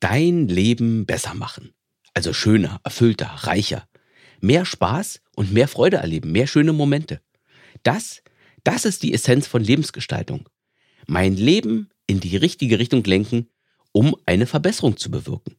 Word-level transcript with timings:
dein 0.00 0.48
Leben 0.48 1.06
besser 1.06 1.34
machen. 1.34 1.72
Also 2.14 2.32
schöner, 2.32 2.80
erfüllter, 2.84 3.26
reicher. 3.26 3.88
Mehr 4.40 4.64
Spaß 4.64 5.20
und 5.34 5.52
mehr 5.52 5.68
Freude 5.68 5.98
erleben, 5.98 6.32
mehr 6.32 6.46
schöne 6.46 6.72
Momente. 6.72 7.20
Das, 7.82 8.22
das 8.64 8.84
ist 8.84 9.02
die 9.02 9.14
Essenz 9.14 9.46
von 9.46 9.62
Lebensgestaltung. 9.62 10.48
Mein 11.06 11.36
Leben 11.36 11.90
in 12.06 12.20
die 12.20 12.36
richtige 12.36 12.78
Richtung 12.78 13.02
lenken, 13.04 13.48
um 13.92 14.16
eine 14.26 14.46
Verbesserung 14.46 14.96
zu 14.96 15.10
bewirken. 15.10 15.56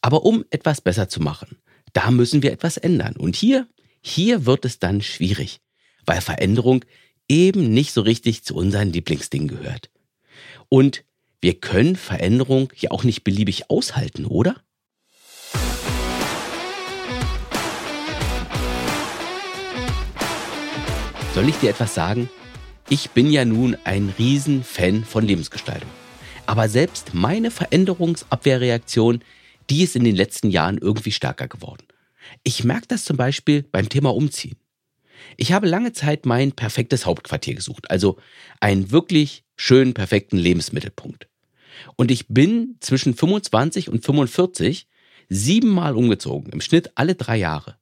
Aber 0.00 0.24
um 0.24 0.44
etwas 0.50 0.80
besser 0.80 1.08
zu 1.08 1.20
machen, 1.20 1.58
da 1.92 2.10
müssen 2.10 2.42
wir 2.42 2.52
etwas 2.52 2.76
ändern. 2.76 3.16
Und 3.16 3.36
hier, 3.36 3.68
hier 4.00 4.46
wird 4.46 4.64
es 4.64 4.78
dann 4.78 5.02
schwierig, 5.02 5.60
weil 6.06 6.20
Veränderung 6.20 6.84
eben 7.28 7.72
nicht 7.72 7.92
so 7.92 8.00
richtig 8.02 8.44
zu 8.44 8.54
unseren 8.54 8.92
Lieblingsdingen 8.92 9.48
gehört. 9.48 9.90
Und 10.68 11.04
wir 11.42 11.54
können 11.54 11.96
Veränderung 11.96 12.72
ja 12.76 12.92
auch 12.92 13.02
nicht 13.02 13.24
beliebig 13.24 13.68
aushalten, 13.68 14.26
oder? 14.26 14.62
Soll 21.34 21.48
ich 21.48 21.56
dir 21.56 21.70
etwas 21.70 21.94
sagen? 21.94 22.30
Ich 22.88 23.10
bin 23.10 23.28
ja 23.28 23.44
nun 23.44 23.76
ein 23.82 24.14
Riesenfan 24.16 25.02
von 25.04 25.26
Lebensgestaltung. 25.26 25.90
Aber 26.46 26.68
selbst 26.68 27.12
meine 27.12 27.50
Veränderungsabwehrreaktion, 27.50 29.24
die 29.68 29.82
ist 29.82 29.96
in 29.96 30.04
den 30.04 30.14
letzten 30.14 30.48
Jahren 30.48 30.78
irgendwie 30.78 31.10
stärker 31.10 31.48
geworden. 31.48 31.84
Ich 32.44 32.62
merke 32.62 32.86
das 32.86 33.04
zum 33.04 33.16
Beispiel 33.16 33.64
beim 33.64 33.88
Thema 33.88 34.14
Umziehen. 34.14 34.58
Ich 35.36 35.52
habe 35.52 35.66
lange 35.66 35.92
Zeit 35.92 36.24
mein 36.24 36.52
perfektes 36.52 37.04
Hauptquartier 37.04 37.54
gesucht, 37.54 37.90
also 37.90 38.18
einen 38.60 38.92
wirklich 38.92 39.44
schönen, 39.56 39.94
perfekten 39.94 40.36
Lebensmittelpunkt. 40.36 41.31
Und 41.96 42.10
ich 42.10 42.28
bin 42.28 42.76
zwischen 42.80 43.14
25 43.14 43.88
und 43.88 44.04
45 44.04 44.86
siebenmal 45.28 45.96
umgezogen, 45.96 46.52
im 46.52 46.60
Schnitt 46.60 46.92
alle 46.94 47.14
drei 47.14 47.36
Jahre. 47.36 47.76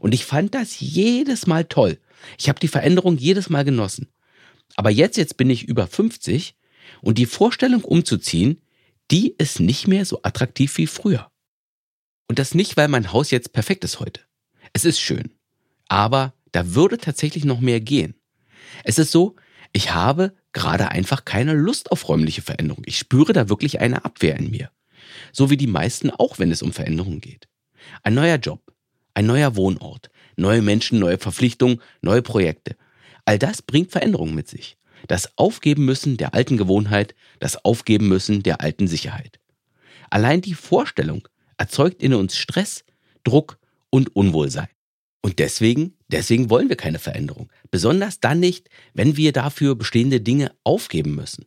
Und 0.00 0.14
ich 0.14 0.24
fand 0.24 0.54
das 0.54 0.80
jedes 0.80 1.46
Mal 1.46 1.64
toll. 1.64 1.98
Ich 2.38 2.48
habe 2.48 2.60
die 2.60 2.68
Veränderung 2.68 3.16
jedes 3.16 3.48
Mal 3.48 3.64
genossen. 3.64 4.08
Aber 4.76 4.90
jetzt, 4.90 5.16
jetzt 5.16 5.36
bin 5.36 5.50
ich 5.50 5.68
über 5.68 5.86
50 5.86 6.56
und 7.00 7.18
die 7.18 7.26
Vorstellung 7.26 7.84
umzuziehen, 7.84 8.62
die 9.10 9.34
ist 9.38 9.60
nicht 9.60 9.86
mehr 9.86 10.04
so 10.04 10.20
attraktiv 10.22 10.76
wie 10.78 10.86
früher. 10.86 11.30
Und 12.28 12.38
das 12.38 12.54
nicht, 12.54 12.76
weil 12.76 12.88
mein 12.88 13.12
Haus 13.12 13.30
jetzt 13.30 13.52
perfekt 13.52 13.84
ist 13.84 14.00
heute. 14.00 14.20
Es 14.72 14.84
ist 14.84 15.00
schön. 15.00 15.32
Aber 15.88 16.34
da 16.52 16.74
würde 16.74 16.98
tatsächlich 16.98 17.44
noch 17.44 17.60
mehr 17.60 17.80
gehen. 17.80 18.14
Es 18.84 18.98
ist 18.98 19.10
so, 19.10 19.36
ich 19.72 19.94
habe 19.94 20.34
gerade 20.52 20.90
einfach 20.90 21.24
keine 21.24 21.54
Lust 21.54 21.92
auf 21.92 22.08
räumliche 22.08 22.42
Veränderung. 22.42 22.82
Ich 22.86 22.98
spüre 22.98 23.32
da 23.32 23.48
wirklich 23.48 23.80
eine 23.80 24.04
Abwehr 24.04 24.36
in 24.36 24.50
mir. 24.50 24.70
So 25.32 25.50
wie 25.50 25.56
die 25.56 25.66
meisten 25.66 26.10
auch, 26.10 26.38
wenn 26.38 26.50
es 26.50 26.62
um 26.62 26.72
Veränderungen 26.72 27.20
geht. 27.20 27.48
Ein 28.02 28.14
neuer 28.14 28.36
Job, 28.36 28.72
ein 29.14 29.26
neuer 29.26 29.56
Wohnort, 29.56 30.10
neue 30.36 30.62
Menschen, 30.62 30.98
neue 30.98 31.18
Verpflichtungen, 31.18 31.80
neue 32.02 32.22
Projekte. 32.22 32.76
All 33.24 33.38
das 33.38 33.62
bringt 33.62 33.90
Veränderungen 33.90 34.34
mit 34.34 34.48
sich. 34.48 34.76
Das 35.06 35.36
Aufgeben 35.36 35.84
müssen 35.84 36.16
der 36.16 36.34
alten 36.34 36.56
Gewohnheit, 36.56 37.14
das 37.38 37.64
Aufgeben 37.64 38.08
müssen 38.08 38.42
der 38.42 38.60
alten 38.60 38.88
Sicherheit. 38.88 39.38
Allein 40.10 40.40
die 40.40 40.54
Vorstellung 40.54 41.28
erzeugt 41.56 42.02
in 42.02 42.14
uns 42.14 42.36
Stress, 42.36 42.84
Druck 43.24 43.58
und 43.90 44.14
Unwohlsein. 44.16 44.68
Und 45.22 45.38
deswegen, 45.38 45.94
deswegen 46.08 46.50
wollen 46.50 46.68
wir 46.68 46.76
keine 46.76 46.98
Veränderung. 46.98 47.50
Besonders 47.70 48.20
dann 48.20 48.40
nicht, 48.40 48.68
wenn 48.94 49.16
wir 49.16 49.32
dafür 49.32 49.74
bestehende 49.74 50.20
Dinge 50.20 50.52
aufgeben 50.64 51.14
müssen. 51.14 51.46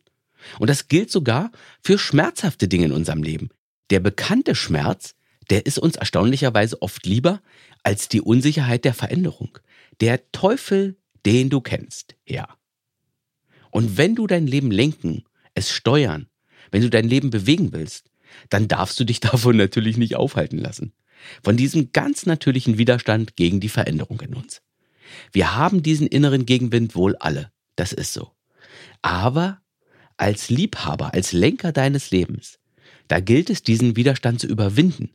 Und 0.58 0.70
das 0.70 0.88
gilt 0.88 1.10
sogar 1.10 1.52
für 1.82 1.98
schmerzhafte 1.98 2.68
Dinge 2.68 2.86
in 2.86 2.92
unserem 2.92 3.22
Leben. 3.22 3.50
Der 3.90 4.00
bekannte 4.00 4.54
Schmerz, 4.54 5.14
der 5.50 5.66
ist 5.66 5.78
uns 5.78 5.96
erstaunlicherweise 5.96 6.80
oft 6.82 7.06
lieber 7.06 7.42
als 7.82 8.08
die 8.08 8.20
Unsicherheit 8.20 8.84
der 8.84 8.94
Veränderung. 8.94 9.58
Der 10.00 10.30
Teufel, 10.32 10.96
den 11.26 11.50
du 11.50 11.60
kennst, 11.60 12.16
ja. 12.26 12.48
Und 13.70 13.96
wenn 13.96 14.14
du 14.14 14.26
dein 14.26 14.46
Leben 14.46 14.70
lenken, 14.70 15.24
es 15.54 15.70
steuern, 15.70 16.28
wenn 16.70 16.82
du 16.82 16.90
dein 16.90 17.08
Leben 17.08 17.30
bewegen 17.30 17.72
willst, 17.72 18.10
dann 18.48 18.68
darfst 18.68 18.98
du 18.98 19.04
dich 19.04 19.20
davon 19.20 19.56
natürlich 19.56 19.96
nicht 19.96 20.16
aufhalten 20.16 20.58
lassen. 20.58 20.92
Von 21.42 21.56
diesem 21.56 21.92
ganz 21.92 22.26
natürlichen 22.26 22.78
Widerstand 22.78 23.36
gegen 23.36 23.60
die 23.60 23.68
Veränderung 23.68 24.20
in 24.20 24.34
uns. 24.34 24.62
Wir 25.32 25.56
haben 25.56 25.82
diesen 25.82 26.06
inneren 26.06 26.46
Gegenwind 26.46 26.94
wohl 26.94 27.16
alle. 27.16 27.50
Das 27.76 27.92
ist 27.92 28.12
so. 28.12 28.32
Aber 29.02 29.60
als 30.16 30.50
Liebhaber, 30.50 31.14
als 31.14 31.32
Lenker 31.32 31.72
deines 31.72 32.10
Lebens, 32.10 32.58
da 33.08 33.20
gilt 33.20 33.50
es, 33.50 33.62
diesen 33.62 33.96
Widerstand 33.96 34.40
zu 34.40 34.46
überwinden. 34.46 35.10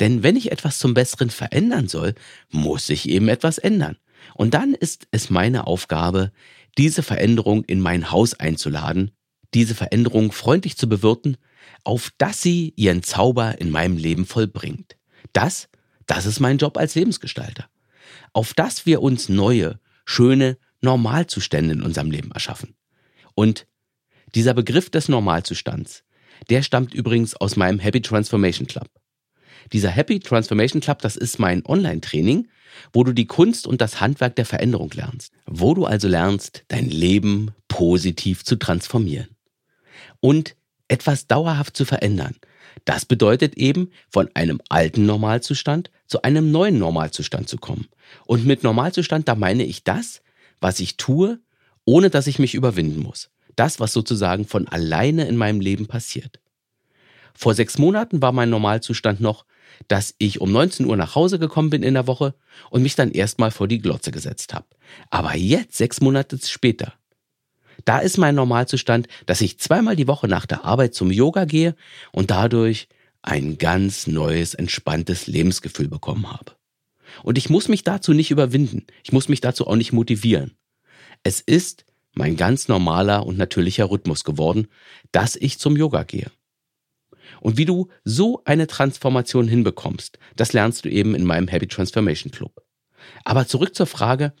Denn 0.00 0.22
wenn 0.22 0.36
ich 0.36 0.52
etwas 0.52 0.78
zum 0.78 0.94
Besseren 0.94 1.30
verändern 1.30 1.88
soll, 1.88 2.14
muss 2.50 2.88
ich 2.90 3.08
eben 3.08 3.28
etwas 3.28 3.58
ändern. 3.58 3.96
Und 4.34 4.54
dann 4.54 4.74
ist 4.74 5.08
es 5.10 5.30
meine 5.30 5.66
Aufgabe, 5.66 6.32
diese 6.78 7.02
Veränderung 7.02 7.64
in 7.64 7.80
mein 7.80 8.10
Haus 8.10 8.34
einzuladen, 8.34 9.12
diese 9.52 9.74
Veränderung 9.74 10.32
freundlich 10.32 10.76
zu 10.76 10.88
bewirten, 10.88 11.36
auf 11.84 12.10
dass 12.18 12.42
sie 12.42 12.72
ihren 12.76 13.02
Zauber 13.02 13.60
in 13.60 13.70
meinem 13.70 13.96
Leben 13.96 14.26
vollbringt. 14.26 14.93
Das, 15.34 15.68
das 16.06 16.24
ist 16.24 16.40
mein 16.40 16.56
Job 16.56 16.78
als 16.78 16.94
Lebensgestalter. 16.94 17.68
Auf 18.32 18.54
dass 18.54 18.86
wir 18.86 19.02
uns 19.02 19.28
neue, 19.28 19.78
schöne 20.06 20.56
Normalzustände 20.80 21.74
in 21.74 21.82
unserem 21.82 22.10
Leben 22.10 22.30
erschaffen. 22.32 22.74
Und 23.34 23.66
dieser 24.34 24.54
Begriff 24.54 24.90
des 24.90 25.08
Normalzustands, 25.08 26.04
der 26.48 26.62
stammt 26.62 26.94
übrigens 26.94 27.34
aus 27.36 27.56
meinem 27.56 27.78
Happy 27.78 28.00
Transformation 28.00 28.66
Club. 28.66 28.88
Dieser 29.72 29.90
Happy 29.90 30.20
Transformation 30.20 30.80
Club, 30.80 31.00
das 31.00 31.16
ist 31.16 31.38
mein 31.38 31.64
Online-Training, 31.64 32.48
wo 32.92 33.04
du 33.04 33.12
die 33.12 33.26
Kunst 33.26 33.66
und 33.66 33.80
das 33.80 34.00
Handwerk 34.00 34.36
der 34.36 34.44
Veränderung 34.44 34.90
lernst. 34.90 35.32
Wo 35.46 35.74
du 35.74 35.86
also 35.86 36.08
lernst, 36.08 36.64
dein 36.68 36.88
Leben 36.88 37.52
positiv 37.68 38.44
zu 38.44 38.56
transformieren. 38.56 39.28
Und 40.20 40.56
etwas 40.88 41.26
dauerhaft 41.26 41.76
zu 41.76 41.84
verändern. 41.84 42.36
Das 42.84 43.04
bedeutet 43.04 43.56
eben, 43.56 43.90
von 44.10 44.28
einem 44.34 44.60
alten 44.68 45.06
Normalzustand 45.06 45.90
zu 46.06 46.22
einem 46.22 46.50
neuen 46.50 46.78
Normalzustand 46.78 47.48
zu 47.48 47.56
kommen. 47.56 47.88
Und 48.26 48.44
mit 48.44 48.62
Normalzustand, 48.62 49.28
da 49.28 49.34
meine 49.34 49.64
ich 49.64 49.84
das, 49.84 50.22
was 50.60 50.80
ich 50.80 50.96
tue, 50.96 51.40
ohne 51.84 52.10
dass 52.10 52.26
ich 52.26 52.38
mich 52.38 52.54
überwinden 52.54 53.00
muss. 53.00 53.30
Das, 53.56 53.80
was 53.80 53.92
sozusagen 53.92 54.46
von 54.46 54.68
alleine 54.68 55.26
in 55.26 55.36
meinem 55.36 55.60
Leben 55.60 55.86
passiert. 55.86 56.40
Vor 57.34 57.54
sechs 57.54 57.78
Monaten 57.78 58.22
war 58.22 58.32
mein 58.32 58.50
Normalzustand 58.50 59.20
noch, 59.20 59.44
dass 59.88 60.14
ich 60.18 60.40
um 60.40 60.52
19 60.52 60.86
Uhr 60.86 60.96
nach 60.96 61.14
Hause 61.14 61.38
gekommen 61.38 61.70
bin 61.70 61.82
in 61.82 61.94
der 61.94 62.06
Woche 62.06 62.34
und 62.70 62.82
mich 62.82 62.94
dann 62.94 63.10
erstmal 63.10 63.50
vor 63.50 63.68
die 63.68 63.80
Glotze 63.80 64.12
gesetzt 64.12 64.54
habe. 64.54 64.66
Aber 65.10 65.36
jetzt, 65.36 65.76
sechs 65.76 66.00
Monate 66.00 66.38
später, 66.44 66.94
da 67.84 67.98
ist 67.98 68.18
mein 68.18 68.34
Normalzustand, 68.34 69.08
dass 69.26 69.40
ich 69.40 69.58
zweimal 69.58 69.96
die 69.96 70.06
Woche 70.06 70.28
nach 70.28 70.46
der 70.46 70.64
Arbeit 70.64 70.94
zum 70.94 71.10
Yoga 71.10 71.44
gehe 71.44 71.74
und 72.12 72.30
dadurch 72.30 72.88
ein 73.22 73.58
ganz 73.58 74.06
neues, 74.06 74.54
entspanntes 74.54 75.26
Lebensgefühl 75.26 75.88
bekommen 75.88 76.30
habe. 76.30 76.52
Und 77.22 77.38
ich 77.38 77.48
muss 77.48 77.68
mich 77.68 77.84
dazu 77.84 78.12
nicht 78.12 78.30
überwinden. 78.30 78.86
Ich 79.02 79.12
muss 79.12 79.28
mich 79.28 79.40
dazu 79.40 79.66
auch 79.66 79.76
nicht 79.76 79.92
motivieren. 79.92 80.56
Es 81.22 81.40
ist 81.40 81.84
mein 82.12 82.36
ganz 82.36 82.68
normaler 82.68 83.26
und 83.26 83.38
natürlicher 83.38 83.90
Rhythmus 83.90 84.24
geworden, 84.24 84.68
dass 85.12 85.36
ich 85.36 85.58
zum 85.58 85.76
Yoga 85.76 86.02
gehe. 86.02 86.30
Und 87.40 87.56
wie 87.56 87.64
du 87.64 87.88
so 88.04 88.42
eine 88.44 88.66
Transformation 88.66 89.48
hinbekommst, 89.48 90.18
das 90.36 90.52
lernst 90.52 90.84
du 90.84 90.90
eben 90.90 91.14
in 91.14 91.24
meinem 91.24 91.48
Happy 91.48 91.66
Transformation 91.66 92.30
Club. 92.30 92.62
Aber 93.24 93.46
zurück 93.46 93.74
zur 93.74 93.86
Frage, 93.86 94.32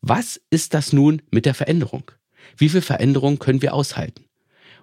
was 0.00 0.40
ist 0.50 0.74
das 0.74 0.92
nun 0.92 1.22
mit 1.30 1.46
der 1.46 1.54
Veränderung? 1.54 2.10
Wie 2.56 2.68
viel 2.68 2.82
Veränderung 2.82 3.38
können 3.38 3.62
wir 3.62 3.74
aushalten? 3.74 4.24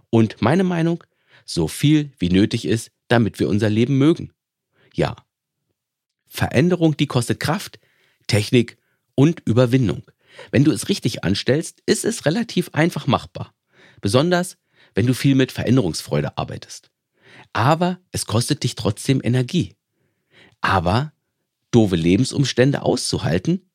Und 0.09 0.41
meine 0.41 0.63
Meinung, 0.63 1.03
so 1.45 1.67
viel 1.67 2.11
wie 2.19 2.29
nötig 2.29 2.65
ist, 2.65 2.91
damit 3.07 3.39
wir 3.39 3.49
unser 3.49 3.69
Leben 3.69 3.97
mögen. 3.97 4.31
Ja. 4.93 5.15
Veränderung, 6.27 6.95
die 6.95 7.07
kostet 7.07 7.39
Kraft, 7.39 7.79
Technik 8.27 8.77
und 9.15 9.41
Überwindung. 9.45 10.03
Wenn 10.51 10.63
du 10.63 10.71
es 10.71 10.87
richtig 10.87 11.23
anstellst, 11.23 11.81
ist 11.85 12.05
es 12.05 12.25
relativ 12.25 12.69
einfach 12.73 13.07
machbar. 13.07 13.53
Besonders, 13.99 14.57
wenn 14.95 15.07
du 15.07 15.13
viel 15.13 15.35
mit 15.35 15.51
Veränderungsfreude 15.51 16.37
arbeitest. 16.37 16.89
Aber 17.53 17.99
es 18.11 18.25
kostet 18.25 18.63
dich 18.63 18.75
trotzdem 18.75 19.21
Energie. 19.23 19.75
Aber 20.61 21.13
doofe 21.71 21.95
Lebensumstände 21.95 22.81
auszuhalten, 22.81 23.69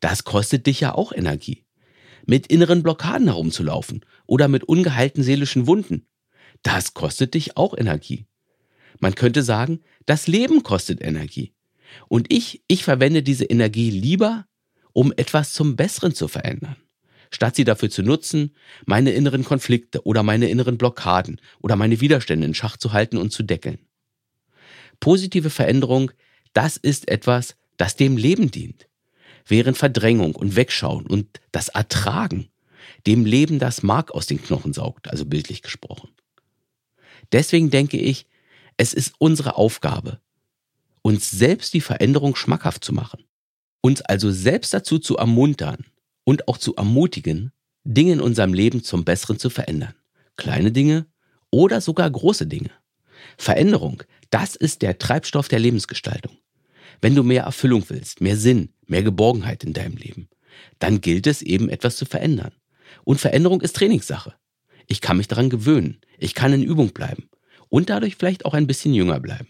das 0.00 0.24
kostet 0.24 0.66
dich 0.66 0.80
ja 0.80 0.94
auch 0.94 1.12
Energie 1.12 1.67
mit 2.28 2.46
inneren 2.48 2.82
Blockaden 2.82 3.26
herumzulaufen 3.26 4.04
oder 4.26 4.48
mit 4.48 4.62
ungeheilten 4.62 5.22
seelischen 5.22 5.66
Wunden. 5.66 6.06
Das 6.62 6.92
kostet 6.92 7.32
dich 7.32 7.56
auch 7.56 7.76
Energie. 7.76 8.26
Man 9.00 9.14
könnte 9.14 9.42
sagen, 9.42 9.80
das 10.04 10.26
Leben 10.26 10.62
kostet 10.62 11.00
Energie. 11.00 11.54
Und 12.06 12.30
ich, 12.30 12.62
ich 12.68 12.84
verwende 12.84 13.22
diese 13.22 13.46
Energie 13.46 13.90
lieber, 13.90 14.44
um 14.92 15.10
etwas 15.16 15.54
zum 15.54 15.74
Besseren 15.74 16.14
zu 16.14 16.28
verändern. 16.28 16.76
Statt 17.30 17.56
sie 17.56 17.64
dafür 17.64 17.88
zu 17.88 18.02
nutzen, 18.02 18.54
meine 18.84 19.12
inneren 19.12 19.44
Konflikte 19.44 20.04
oder 20.04 20.22
meine 20.22 20.50
inneren 20.50 20.76
Blockaden 20.76 21.40
oder 21.62 21.76
meine 21.76 22.02
Widerstände 22.02 22.46
in 22.46 22.54
Schach 22.54 22.76
zu 22.76 22.92
halten 22.92 23.16
und 23.16 23.32
zu 23.32 23.42
deckeln. 23.42 23.78
Positive 25.00 25.48
Veränderung, 25.48 26.10
das 26.52 26.76
ist 26.76 27.08
etwas, 27.08 27.56
das 27.78 27.96
dem 27.96 28.18
Leben 28.18 28.50
dient. 28.50 28.86
Während 29.48 29.78
Verdrängung 29.78 30.34
und 30.34 30.56
Wegschauen 30.56 31.06
und 31.06 31.40
das 31.52 31.68
Ertragen 31.68 32.48
dem 33.06 33.24
Leben 33.24 33.58
das 33.58 33.82
Mark 33.82 34.10
aus 34.12 34.26
den 34.26 34.42
Knochen 34.42 34.72
saugt, 34.72 35.08
also 35.08 35.24
bildlich 35.24 35.62
gesprochen. 35.62 36.10
Deswegen 37.32 37.70
denke 37.70 37.98
ich, 37.98 38.26
es 38.76 38.92
ist 38.92 39.14
unsere 39.18 39.56
Aufgabe, 39.56 40.20
uns 41.02 41.30
selbst 41.30 41.74
die 41.74 41.80
Veränderung 41.80 42.36
schmackhaft 42.36 42.84
zu 42.84 42.92
machen, 42.92 43.24
uns 43.80 44.02
also 44.02 44.30
selbst 44.30 44.72
dazu 44.74 44.98
zu 44.98 45.16
ermuntern 45.16 45.84
und 46.24 46.48
auch 46.48 46.58
zu 46.58 46.76
ermutigen, 46.76 47.52
Dinge 47.84 48.12
in 48.14 48.20
unserem 48.20 48.52
Leben 48.52 48.84
zum 48.84 49.04
Besseren 49.04 49.38
zu 49.38 49.50
verändern. 49.50 49.94
Kleine 50.36 50.72
Dinge 50.72 51.06
oder 51.50 51.80
sogar 51.80 52.10
große 52.10 52.46
Dinge. 52.46 52.70
Veränderung, 53.36 54.02
das 54.30 54.54
ist 54.54 54.82
der 54.82 54.98
Treibstoff 54.98 55.48
der 55.48 55.58
Lebensgestaltung. 55.58 56.36
Wenn 57.00 57.14
du 57.14 57.22
mehr 57.22 57.44
Erfüllung 57.44 57.84
willst, 57.88 58.20
mehr 58.20 58.36
Sinn, 58.36 58.70
mehr 58.86 59.02
Geborgenheit 59.02 59.64
in 59.64 59.72
deinem 59.72 59.96
Leben, 59.96 60.28
dann 60.78 61.00
gilt 61.00 61.26
es 61.26 61.42
eben 61.42 61.68
etwas 61.68 61.96
zu 61.96 62.04
verändern. 62.04 62.52
Und 63.04 63.20
Veränderung 63.20 63.60
ist 63.60 63.76
Trainingssache. 63.76 64.34
Ich 64.86 65.00
kann 65.00 65.18
mich 65.18 65.28
daran 65.28 65.50
gewöhnen, 65.50 66.00
ich 66.18 66.34
kann 66.34 66.52
in 66.52 66.62
Übung 66.62 66.90
bleiben 66.90 67.28
und 67.68 67.90
dadurch 67.90 68.16
vielleicht 68.16 68.44
auch 68.44 68.54
ein 68.54 68.66
bisschen 68.66 68.94
jünger 68.94 69.20
bleiben. 69.20 69.48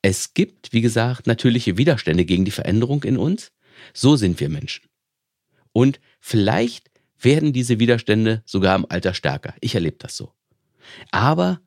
Es 0.00 0.34
gibt, 0.34 0.72
wie 0.72 0.80
gesagt, 0.80 1.26
natürliche 1.26 1.76
Widerstände 1.76 2.24
gegen 2.24 2.44
die 2.44 2.50
Veränderung 2.50 3.04
in 3.04 3.16
uns. 3.16 3.52
So 3.92 4.16
sind 4.16 4.40
wir 4.40 4.48
Menschen. 4.48 4.86
Und 5.72 6.00
vielleicht 6.20 6.90
werden 7.20 7.52
diese 7.52 7.78
Widerstände 7.78 8.42
sogar 8.44 8.76
im 8.76 8.86
Alter 8.88 9.14
stärker. 9.14 9.54
Ich 9.60 9.74
erlebe 9.74 9.96
das 9.98 10.16
so. 10.16 10.32
Aber 11.10 11.60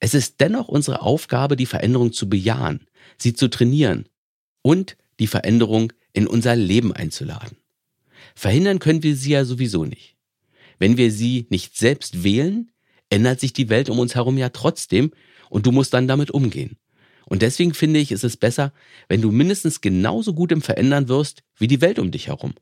es 0.00 0.14
ist 0.14 0.40
dennoch 0.40 0.68
unsere 0.68 1.02
Aufgabe, 1.02 1.56
die 1.56 1.66
Veränderung 1.66 2.12
zu 2.12 2.28
bejahen, 2.28 2.86
sie 3.18 3.34
zu 3.34 3.48
trainieren 3.48 4.08
und 4.62 4.96
die 5.20 5.26
Veränderung 5.26 5.92
in 6.12 6.26
unser 6.26 6.56
Leben 6.56 6.92
einzuladen. 6.92 7.56
Verhindern 8.34 8.78
können 8.78 9.02
wir 9.02 9.16
sie 9.16 9.32
ja 9.32 9.44
sowieso 9.44 9.84
nicht. 9.84 10.16
Wenn 10.78 10.96
wir 10.96 11.12
sie 11.12 11.46
nicht 11.50 11.76
selbst 11.76 12.24
wählen, 12.24 12.70
ändert 13.10 13.40
sich 13.40 13.52
die 13.52 13.68
Welt 13.68 13.90
um 13.90 13.98
uns 13.98 14.14
herum 14.14 14.38
ja 14.38 14.48
trotzdem 14.48 15.12
und 15.50 15.66
du 15.66 15.72
musst 15.72 15.92
dann 15.92 16.08
damit 16.08 16.30
umgehen. 16.30 16.76
Und 17.26 17.42
deswegen 17.42 17.74
finde 17.74 18.00
ich, 18.00 18.10
ist 18.10 18.24
es 18.24 18.36
besser, 18.36 18.72
wenn 19.08 19.22
du 19.22 19.30
mindestens 19.30 19.80
genauso 19.80 20.34
gut 20.34 20.50
im 20.50 20.62
Verändern 20.62 21.08
wirst 21.08 21.42
wie 21.56 21.68
die 21.68 21.80
Welt 21.80 21.98
um 21.98 22.10
dich 22.10 22.28
herum, 22.28 22.54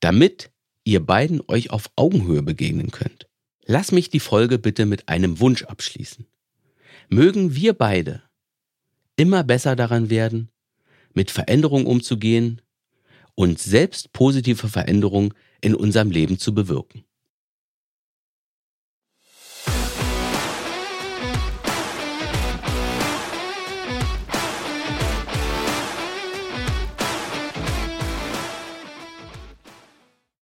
damit 0.00 0.50
ihr 0.84 1.04
beiden 1.04 1.42
euch 1.48 1.70
auf 1.70 1.90
Augenhöhe 1.96 2.42
begegnen 2.42 2.90
könnt. 2.90 3.28
Lass 3.66 3.92
mich 3.92 4.10
die 4.10 4.20
Folge 4.20 4.58
bitte 4.58 4.86
mit 4.86 5.08
einem 5.08 5.38
Wunsch 5.38 5.62
abschließen. 5.64 6.26
Mögen 7.08 7.54
wir 7.54 7.74
beide 7.74 8.22
immer 9.16 9.44
besser 9.44 9.76
daran 9.76 10.10
werden, 10.10 10.50
mit 11.14 11.30
Veränderung 11.30 11.86
umzugehen 11.86 12.60
und 13.34 13.58
selbst 13.58 14.12
positive 14.12 14.68
Veränderung 14.68 15.34
in 15.60 15.74
unserem 15.74 16.10
Leben 16.10 16.38
zu 16.38 16.54
bewirken. 16.54 17.04